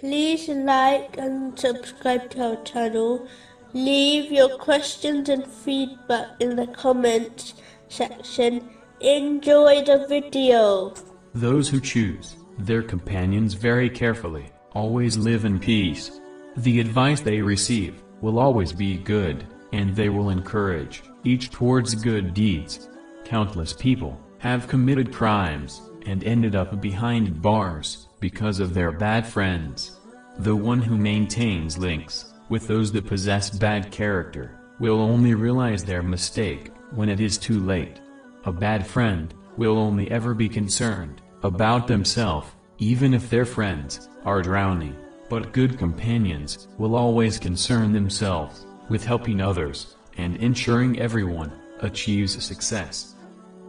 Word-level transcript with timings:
Please 0.00 0.46
like 0.50 1.16
and 1.16 1.58
subscribe 1.58 2.28
to 2.30 2.50
our 2.50 2.62
channel. 2.64 3.26
Leave 3.72 4.30
your 4.30 4.58
questions 4.58 5.30
and 5.30 5.46
feedback 5.46 6.38
in 6.38 6.54
the 6.54 6.66
comments 6.66 7.54
section. 7.88 8.68
Enjoy 9.00 9.82
the 9.84 10.06
video. 10.06 10.92
Those 11.34 11.70
who 11.70 11.80
choose 11.80 12.36
their 12.58 12.82
companions 12.82 13.54
very 13.54 13.88
carefully 13.88 14.50
always 14.74 15.16
live 15.16 15.46
in 15.46 15.58
peace. 15.58 16.20
The 16.58 16.78
advice 16.78 17.22
they 17.22 17.40
receive 17.40 18.02
will 18.20 18.38
always 18.38 18.74
be 18.74 18.98
good, 18.98 19.46
and 19.72 19.96
they 19.96 20.10
will 20.10 20.28
encourage 20.28 21.04
each 21.24 21.50
towards 21.50 21.94
good 21.94 22.34
deeds. 22.34 22.90
Countless 23.24 23.72
people 23.72 24.20
have 24.40 24.68
committed 24.68 25.10
crimes 25.10 25.80
and 26.06 26.24
ended 26.24 26.54
up 26.54 26.80
behind 26.80 27.42
bars 27.42 28.08
because 28.20 28.60
of 28.60 28.72
their 28.72 28.92
bad 28.92 29.26
friends. 29.26 29.98
The 30.38 30.56
one 30.56 30.80
who 30.80 30.96
maintains 30.96 31.78
links 31.78 32.32
with 32.48 32.66
those 32.66 32.92
that 32.92 33.06
possess 33.06 33.50
bad 33.50 33.90
character 33.90 34.58
will 34.78 35.00
only 35.00 35.34
realize 35.34 35.84
their 35.84 36.02
mistake 36.02 36.70
when 36.94 37.08
it 37.08 37.20
is 37.20 37.38
too 37.38 37.60
late. 37.60 38.00
A 38.44 38.52
bad 38.52 38.86
friend 38.86 39.34
will 39.56 39.78
only 39.78 40.10
ever 40.10 40.34
be 40.34 40.48
concerned 40.48 41.22
about 41.42 41.86
themselves, 41.86 42.48
even 42.78 43.14
if 43.14 43.28
their 43.28 43.44
friends 43.44 44.08
are 44.24 44.42
drowning. 44.42 44.96
But 45.28 45.52
good 45.52 45.78
companions 45.78 46.68
will 46.78 46.94
always 46.94 47.38
concern 47.38 47.92
themselves 47.92 48.66
with 48.88 49.04
helping 49.04 49.40
others 49.40 49.96
and 50.18 50.36
ensuring 50.36 51.00
everyone 51.00 51.52
achieves 51.80 52.42
success. 52.44 53.14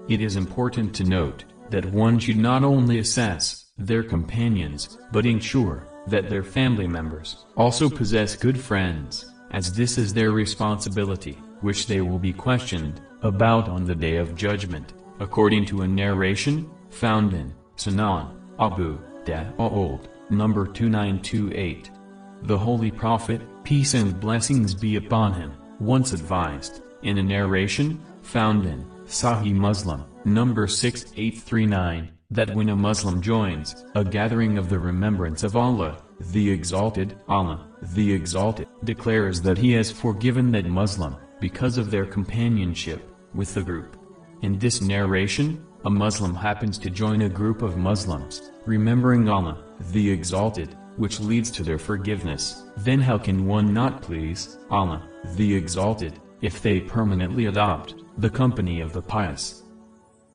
It 0.07 0.21
is 0.21 0.35
important 0.35 0.93
to 0.95 1.03
note 1.03 1.43
that 1.69 1.91
one 1.91 2.19
should 2.19 2.37
not 2.37 2.63
only 2.63 2.99
assess 2.99 3.65
their 3.77 4.03
companions, 4.03 4.97
but 5.11 5.25
ensure 5.25 5.87
that 6.07 6.29
their 6.29 6.43
family 6.43 6.87
members 6.87 7.45
also 7.55 7.89
possess 7.89 8.35
good 8.35 8.59
friends, 8.59 9.31
as 9.51 9.73
this 9.73 9.97
is 9.97 10.13
their 10.13 10.31
responsibility, 10.31 11.37
which 11.61 11.87
they 11.87 12.01
will 12.01 12.19
be 12.19 12.33
questioned 12.33 13.01
about 13.21 13.67
on 13.67 13.83
the 13.83 13.95
day 13.95 14.17
of 14.17 14.35
judgment, 14.35 14.93
according 15.19 15.65
to 15.65 15.81
a 15.81 15.87
narration 15.87 16.69
found 16.89 17.33
in 17.33 17.53
Sunan 17.75 18.31
Abu 18.59 18.97
Dawud, 19.25 20.07
number 20.29 20.65
2928. 20.65 21.91
The 22.43 22.57
Holy 22.57 22.91
Prophet, 22.91 23.41
peace 23.63 23.93
and 23.93 24.19
blessings 24.19 24.73
be 24.73 24.95
upon 24.95 25.33
him, 25.33 25.53
once 25.79 26.13
advised, 26.13 26.81
in 27.01 27.17
a 27.17 27.23
narration 27.23 27.99
found 28.21 28.65
in 28.65 28.85
Sahih 29.07 29.53
Muslim, 29.53 30.03
number 30.25 30.67
6839, 30.67 32.11
that 32.29 32.53
when 32.53 32.67
a 32.67 32.75
Muslim 32.75 33.21
joins 33.21 33.85
a 33.95 34.03
gathering 34.03 34.57
of 34.57 34.67
the 34.67 34.77
remembrance 34.77 35.43
of 35.43 35.55
Allah, 35.55 36.03
the 36.19 36.51
Exalted, 36.51 37.17
Allah, 37.29 37.69
the 37.93 38.11
Exalted, 38.11 38.67
declares 38.83 39.41
that 39.41 39.57
He 39.57 39.71
has 39.71 39.89
forgiven 39.89 40.51
that 40.51 40.65
Muslim, 40.65 41.15
because 41.39 41.77
of 41.77 41.89
their 41.89 42.05
companionship 42.05 43.01
with 43.33 43.53
the 43.53 43.63
group. 43.63 43.95
In 44.41 44.59
this 44.59 44.81
narration, 44.81 45.65
a 45.85 45.89
Muslim 45.89 46.35
happens 46.35 46.77
to 46.79 46.89
join 46.89 47.21
a 47.21 47.29
group 47.29 47.61
of 47.61 47.77
Muslims, 47.77 48.51
remembering 48.65 49.29
Allah, 49.29 49.63
the 49.91 50.11
Exalted, 50.11 50.75
which 50.97 51.21
leads 51.21 51.49
to 51.51 51.63
their 51.63 51.79
forgiveness. 51.79 52.65
Then 52.75 52.99
how 52.99 53.17
can 53.17 53.45
one 53.45 53.73
not 53.73 54.01
please 54.01 54.57
Allah, 54.69 55.07
the 55.35 55.55
Exalted, 55.55 56.19
if 56.41 56.61
they 56.61 56.81
permanently 56.81 57.45
adopt 57.45 57.95
the 58.17 58.29
company 58.29 58.81
of 58.81 58.93
the 58.93 59.01
pious? 59.01 59.63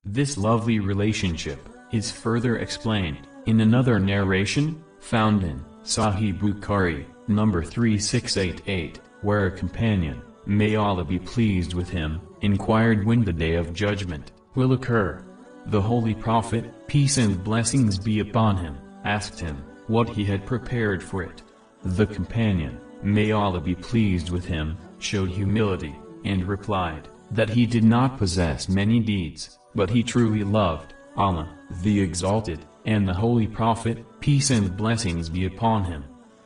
This 0.05 0.39
lovely 0.39 0.79
relationship 0.79 1.69
is 1.91 2.13
further 2.13 2.59
explained 2.59 3.27
in 3.47 3.61
another 3.61 3.99
narration 3.99 4.83
found 5.01 5.43
in 5.43 5.65
Sahih 5.83 6.39
Bukhari, 6.39 7.05
number 7.27 7.63
3688, 7.63 9.01
where 9.23 9.47
a 9.47 9.51
companion, 9.51 10.23
may 10.47 10.77
Allah 10.77 11.05
be 11.05 11.19
pleased 11.19 11.75
with 11.75 11.89
him, 11.89 12.21
inquired 12.41 13.05
when 13.05 13.25
the 13.25 13.33
day 13.33 13.55
of 13.55 13.75
judgment 13.75 14.31
will 14.55 14.75
occur. 14.75 15.25
The 15.67 15.83
Holy 15.83 16.15
Prophet, 16.15 16.87
peace 16.87 17.19
and 17.19 17.43
blessings 17.43 17.99
be 17.99 18.21
upon 18.21 18.59
him, 18.59 18.79
asked 19.05 19.41
him 19.41 19.57
what 19.89 20.09
he 20.09 20.25
had 20.25 20.47
prepared 20.47 21.03
for 21.03 21.25
it. 21.25 21.43
The 21.83 22.07
companion, 22.07 22.81
may 23.03 23.33
Allah 23.33 23.61
be 23.61 23.75
pleased 23.75 24.31
with 24.31 24.45
him, 24.45 24.79
showed 25.01 25.31
humility, 25.31 25.97
and 26.25 26.47
replied 26.47 27.09
that 27.33 27.51
he 27.51 27.67
did 27.67 27.85
not 27.85 28.19
possess 28.19 28.69
many 28.69 29.01
deeds, 29.01 29.59
but 29.75 29.91
he 29.91 30.03
truly 30.03 30.45
loved 30.45 30.95
Allah, 31.17 31.59
the 31.83 32.01
Exalted, 32.01 32.65
and 32.85 33.07
the 33.07 33.15
Holy 33.15 33.47
Prophet, 33.47 34.05
peace 34.21 34.51
and 34.51 34.77
blessings 34.77 35.29
be 35.29 35.47
upon 35.47 35.85
him. 35.85 36.05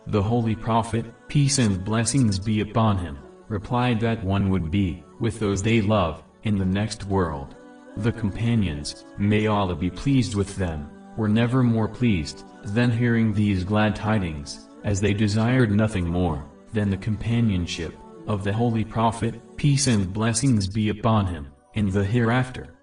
The 0.08 0.22
Holy 0.22 0.54
Prophet, 0.54 1.06
peace 1.28 1.58
and 1.58 1.84
blessings 1.84 2.38
be 2.38 2.60
upon 2.60 2.98
him, 2.98 3.19
replied 3.48 4.00
that 4.00 4.22
one 4.24 4.50
would 4.50 4.70
be, 4.70 5.02
with 5.20 5.38
those 5.38 5.62
they 5.62 5.80
love, 5.80 6.22
in 6.44 6.58
the 6.58 6.64
next 6.64 7.04
world. 7.04 7.54
The 7.97 8.12
companions, 8.12 9.04
may 9.18 9.47
Allah 9.47 9.74
be 9.74 9.91
pleased 9.91 10.34
with 10.34 10.54
them, 10.56 10.91
were 11.16 11.28
never 11.28 11.62
more 11.62 11.88
pleased, 11.88 12.44
than 12.64 12.91
hearing 12.91 13.32
these 13.32 13.64
glad 13.64 13.97
tidings, 13.97 14.68
as 14.84 15.00
they 15.00 15.14
desired 15.14 15.70
nothing 15.70 16.08
more, 16.08 16.44
than 16.72 16.91
the 16.91 16.97
companionship, 16.97 17.94
of 18.26 18.44
the 18.44 18.53
Holy 18.53 18.84
Prophet, 18.84 19.56
peace 19.56 19.87
and 19.87 20.12
blessings 20.12 20.66
be 20.66 20.88
upon 20.88 21.26
him, 21.26 21.53
in 21.75 21.91
the 21.91 22.04
hereafter. 22.04 22.75